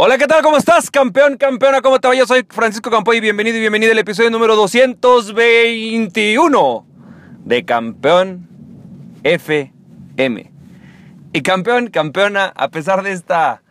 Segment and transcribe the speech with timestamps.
[0.00, 0.44] Hola, ¿qué tal?
[0.44, 0.92] ¿Cómo estás?
[0.92, 2.14] Campeón, campeona, ¿cómo te va?
[2.14, 6.86] Yo soy Francisco Campoy y bienvenido y bienvenido al episodio número 221
[7.44, 8.48] de Campeón
[9.24, 10.52] FM.
[11.32, 13.64] Y campeón, campeona, a pesar de esta,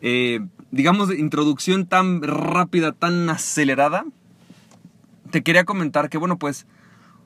[0.00, 4.06] eh, digamos, introducción tan rápida, tan acelerada,
[5.30, 6.66] te quería comentar que, bueno, pues,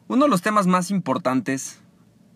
[0.08, 1.80] uno de los temas más importantes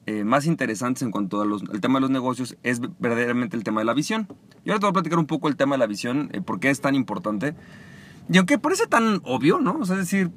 [0.07, 3.87] eh, más interesantes en cuanto al tema de los negocios es verdaderamente el tema de
[3.87, 4.29] la visión.
[4.65, 6.61] Y ahora te voy a platicar un poco el tema de la visión, eh, por
[6.61, 7.55] qué es tan importante.
[8.31, 9.79] Y aunque parece tan obvio, ¿no?
[9.81, 10.31] O sea, es decir,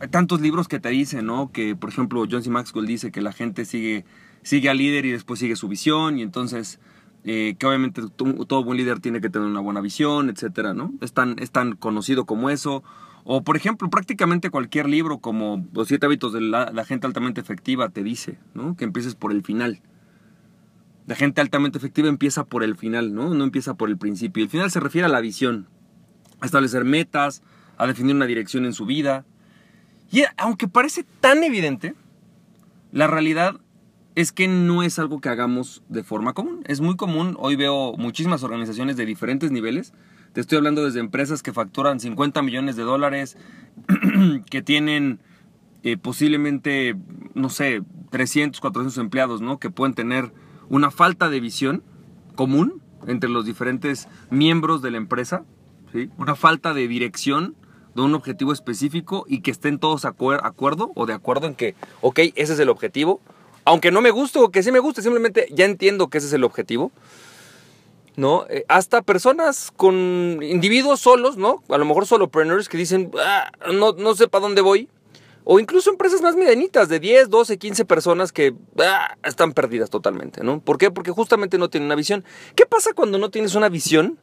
[0.00, 1.52] hay tantos libros que te dicen, ¿no?
[1.52, 2.50] Que, por ejemplo, John C.
[2.50, 4.04] Maxwell dice que la gente sigue,
[4.42, 6.80] sigue al líder y después sigue su visión, y entonces,
[7.24, 10.92] eh, que obviamente todo buen líder tiene que tener una buena visión, etcétera, ¿no?
[11.00, 12.82] Es tan, es tan conocido como eso.
[13.24, 17.88] O, por ejemplo, prácticamente cualquier libro como Los siete hábitos de la, gente altamente efectiva
[17.88, 18.38] te dice.
[18.76, 19.80] Que empieces por el final.
[21.06, 23.34] La gente altamente efectiva empieza por el final, ¿no?
[23.34, 24.42] No empieza por el principio.
[24.42, 25.68] El final se refiere a la visión,
[26.40, 27.42] a establecer metas,
[27.76, 29.24] a definir una dirección en su vida.
[30.10, 31.94] Y aunque parece tan evidente,
[32.92, 33.60] la realidad
[34.14, 36.62] es que no es algo que hagamos de forma común.
[36.66, 39.92] Es muy común, hoy veo muchísimas organizaciones de diferentes niveles
[40.32, 43.36] te estoy hablando desde empresas que facturan 50 millones de dólares,
[44.50, 45.20] que tienen
[45.82, 46.96] eh, posiblemente,
[47.34, 49.58] no sé, 300, 400 empleados, ¿no?
[49.58, 50.32] Que pueden tener
[50.68, 51.82] una falta de visión
[52.34, 55.44] común entre los diferentes miembros de la empresa,
[55.92, 56.08] ¿sí?
[56.18, 57.56] Una falta de dirección
[57.94, 62.20] de un objetivo específico y que estén todos acuerdo o de acuerdo en que, ok,
[62.36, 63.20] ese es el objetivo.
[63.64, 66.32] Aunque no me guste o que sí me guste, simplemente ya entiendo que ese es
[66.32, 66.90] el objetivo.
[68.16, 68.46] ¿No?
[68.48, 71.62] Eh, hasta personas con individuos solos, ¿no?
[71.68, 74.88] A lo mejor solopreneurs que dicen, ah, no, no sé para dónde voy.
[75.44, 80.44] O incluso empresas más medianitas, de 10, 12, 15 personas que ah, están perdidas totalmente,
[80.44, 80.60] ¿no?
[80.60, 80.90] ¿Por qué?
[80.90, 82.24] Porque justamente no tienen una visión.
[82.54, 84.18] ¿Qué pasa cuando no tienes una visión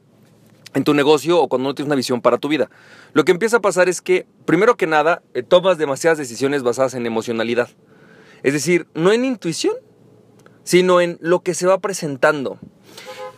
[0.76, 2.70] en tu negocio o cuando no tienes una visión para tu vida?
[3.12, 6.94] Lo que empieza a pasar es que, primero que nada, eh, tomas demasiadas decisiones basadas
[6.94, 7.70] en emocionalidad.
[8.44, 9.76] Es decir, no en intuición,
[10.64, 12.60] sino en lo que se va presentando.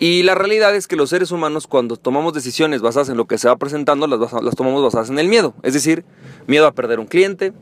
[0.01, 3.37] Y la realidad es que los seres humanos cuando tomamos decisiones basadas en lo que
[3.37, 5.53] se va presentando, las, tomamos basadas en el miedo.
[5.61, 6.05] Es decir,
[6.47, 7.53] miedo a perder un cliente,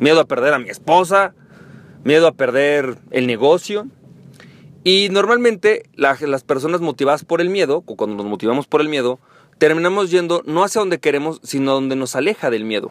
[0.00, 1.34] miedo a perder a mi esposa,
[2.02, 3.88] miedo a perder el negocio.
[4.84, 9.20] Y normalmente las personas motivadas por el miedo, o cuando nos motivamos por el miedo,
[9.58, 12.90] terminamos yendo no hacia donde queremos, sino donde nos aleja del miedo,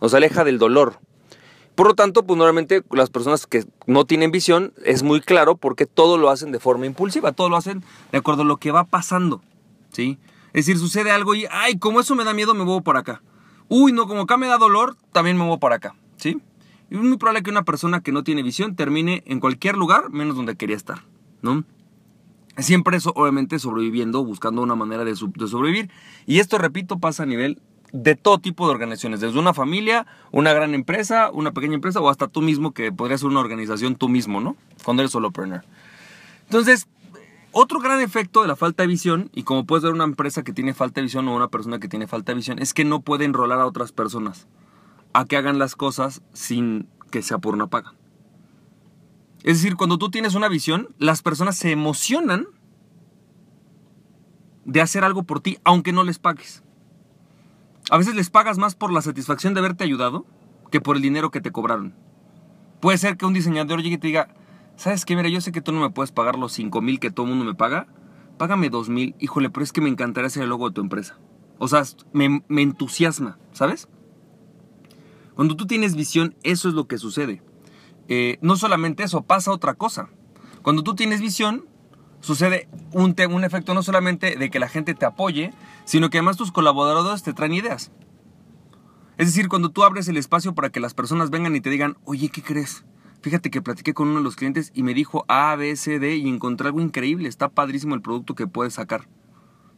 [0.00, 1.00] nos aleja del dolor,
[1.80, 5.86] por lo tanto, pues normalmente las personas que no tienen visión es muy claro porque
[5.86, 7.82] todo lo hacen de forma impulsiva, todo lo hacen
[8.12, 9.40] de acuerdo a lo que va pasando,
[9.90, 10.18] ¿sí?
[10.48, 13.22] Es decir, sucede algo y, ay, como eso me da miedo, me muevo por acá.
[13.70, 16.36] Uy, no, como acá me da dolor, también me muevo por acá, ¿sí?
[16.90, 20.10] Y es muy probable que una persona que no tiene visión termine en cualquier lugar
[20.10, 21.06] menos donde quería estar,
[21.40, 21.64] ¿no?
[22.58, 25.90] Siempre eso, obviamente, sobreviviendo, buscando una manera de, de sobrevivir.
[26.26, 27.58] Y esto, repito, pasa a nivel
[27.92, 32.08] de todo tipo de organizaciones, desde una familia, una gran empresa, una pequeña empresa o
[32.08, 34.56] hasta tú mismo que podría ser una organización tú mismo, ¿no?
[34.84, 35.64] Cuando eres solopreneur.
[36.44, 36.88] Entonces,
[37.52, 40.52] otro gran efecto de la falta de visión, y como puedes ver una empresa que
[40.52, 43.00] tiene falta de visión o una persona que tiene falta de visión, es que no
[43.00, 44.46] puede enrolar a otras personas
[45.12, 47.94] a que hagan las cosas sin que sea por una paga.
[49.42, 52.46] Es decir, cuando tú tienes una visión, las personas se emocionan
[54.64, 56.62] de hacer algo por ti, aunque no les pagues.
[57.90, 60.24] A veces les pagas más por la satisfacción de haberte ayudado
[60.70, 61.92] que por el dinero que te cobraron.
[62.80, 64.28] Puede ser que un diseñador llegue y te diga,
[64.76, 65.16] ¿sabes qué?
[65.16, 67.30] Mira, yo sé que tú no me puedes pagar los 5 mil que todo el
[67.30, 67.88] mundo me paga.
[68.38, 69.16] Págame 2 mil.
[69.18, 71.18] Híjole, pero es que me encantaría hacer el logo de tu empresa.
[71.58, 73.88] O sea, me, entusiasma, ¿sabes?
[75.34, 77.42] Cuando tú tienes visión, eso es lo que sucede.
[78.06, 80.10] Eh, no solamente eso, pasa otra cosa.
[80.62, 81.66] Cuando tú tienes visión,
[82.20, 85.52] sucede un, un efecto no solamente de que la gente te apoye,
[85.84, 87.90] sino que además tus colaboradores te traen ideas.
[89.18, 91.98] Es decir, cuando tú abres el espacio para que las personas vengan y te digan,
[92.04, 92.84] oye, ¿qué crees?
[93.22, 96.16] Fíjate que platiqué con uno de los clientes y me dijo A, B, C, D
[96.16, 97.28] y encontré algo increíble.
[97.28, 99.08] Está padrísimo el producto que puedes sacar.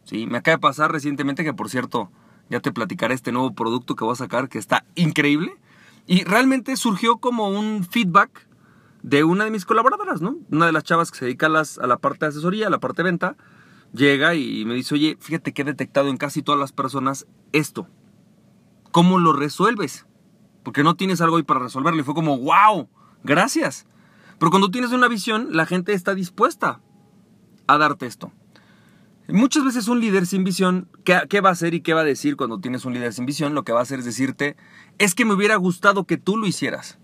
[0.05, 2.09] Sí, me acaba de pasar recientemente que, por cierto,
[2.49, 5.55] ya te platicaré este nuevo producto que voy a sacar que está increíble.
[6.05, 8.47] Y realmente surgió como un feedback
[9.03, 10.37] de una de mis colaboradoras, ¿no?
[10.49, 12.69] Una de las chavas que se dedica a, las, a la parte de asesoría, a
[12.69, 13.35] la parte de venta,
[13.93, 17.87] llega y me dice, oye, fíjate que he detectado en casi todas las personas esto.
[18.91, 20.05] ¿Cómo lo resuelves?
[20.63, 21.99] Porque no tienes algo ahí para resolverlo.
[21.99, 22.87] Y fue como, wow,
[23.23, 23.85] gracias.
[24.39, 26.79] Pero cuando tienes una visión, la gente está dispuesta
[27.67, 28.31] a darte esto.
[29.27, 32.05] Muchas veces un líder sin visión, ¿qué, ¿qué, va a hacer y qué va a
[32.05, 33.53] decir cuando tienes un líder sin visión?
[33.53, 34.55] Lo que va a hacer es decirte,
[34.97, 36.99] es que me hubiera gustado que tú lo hicieras.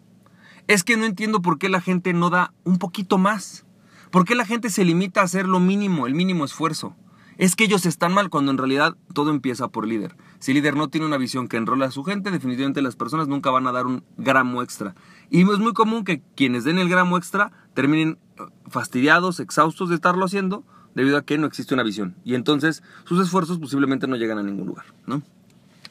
[0.69, 3.65] Es que no entiendo por qué la gente no da un poquito más.
[4.11, 6.95] ¿Por qué la gente se limita a hacer lo mínimo, el mínimo esfuerzo?
[7.39, 10.17] es que ellos están mal, cuando en realidad todo empieza por líder.
[10.39, 13.29] Si el líder no tiene una visión que enrola a su gente, definitivamente las personas
[13.29, 14.93] nunca van a dar un gramo extra.
[15.29, 19.95] Y es muy común que quienes den el gramo extra terminen eh, fastidiados, exhaustos de
[19.95, 22.13] estarlo haciendo, debido a que no existe una visión.
[22.25, 25.21] Y entonces sus esfuerzos posiblemente no llegan a ningún lugar, ¿no?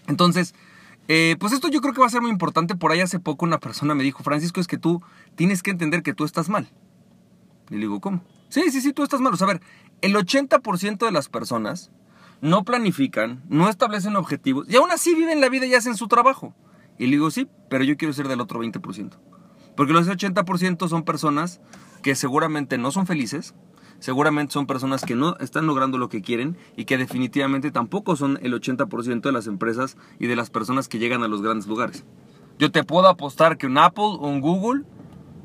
[0.07, 0.55] Entonces,
[1.09, 2.77] eh, pues esto yo creo que va a ser muy importante.
[2.77, 5.03] Por ahí hace poco una persona me dijo, Francisco, es que tú
[5.35, 6.69] tienes que entender que tú estás mal.
[7.71, 8.23] Y le digo, ¿cómo?
[8.49, 9.35] Sí, sí, sí, tú estás mal.
[9.39, 9.61] A ver,
[10.03, 11.91] el 80% de las personas
[12.41, 16.55] no planifican, no establecen objetivos y aún así viven la vida y hacen su trabajo.
[16.99, 19.13] Y le digo, sí, pero yo quiero ser del otro 20%.
[19.77, 21.61] Porque los 80% son personas
[22.03, 23.55] que seguramente no son felices,
[23.99, 28.39] seguramente son personas que no están logrando lo que quieren y que definitivamente tampoco son
[28.43, 32.05] el 80% de las empresas y de las personas que llegan a los grandes lugares.
[32.59, 34.85] Yo te puedo apostar que un Apple o un Google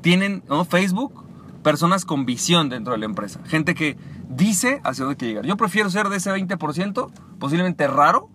[0.00, 0.64] tienen, ¿no?
[0.64, 1.24] Facebook,
[1.62, 3.40] personas con visión dentro de la empresa.
[3.46, 3.96] Gente que
[4.28, 5.46] dice hacia dónde quiere llegar.
[5.46, 8.28] Yo prefiero ser de ese 20%, posiblemente raro,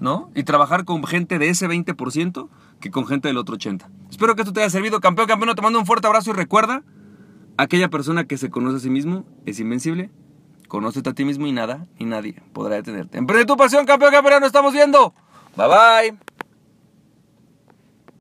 [0.00, 0.30] ¿no?
[0.34, 2.48] Y trabajar con gente de ese 20%
[2.80, 3.86] que con gente del otro 80%.
[4.10, 5.54] Espero que esto te haya servido, campeón, campeón.
[5.54, 6.82] Te mando un fuerte abrazo y recuerda,
[7.56, 10.10] aquella persona que se conoce a sí mismo es invencible.
[10.68, 13.18] Conócete a ti mismo y nada ni nadie podrá detenerte.
[13.18, 14.40] Emprende tu pasión, campeón, campeón.
[14.40, 15.14] Nos estamos viendo.
[15.56, 16.18] Bye bye.